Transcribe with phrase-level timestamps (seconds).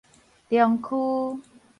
[0.49, 1.39] 中區